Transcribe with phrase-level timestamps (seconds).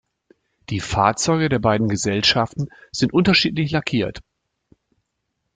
[0.71, 4.23] Die Fahrzeuge der beiden Gesellschaften sind unterschiedlich lackiert.